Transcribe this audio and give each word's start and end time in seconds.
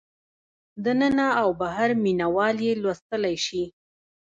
دننه 0.85 1.27
او 1.41 1.49
بهر 1.61 1.89
مینه 2.03 2.27
وال 2.35 2.57
یې 2.67 2.73
لوستلی 2.83 3.35
شي. 3.45 3.63